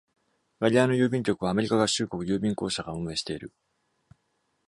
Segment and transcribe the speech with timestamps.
[0.59, 3.51] ガリアーノ郵便局は、アメリカ合衆国郵便公社が運営している。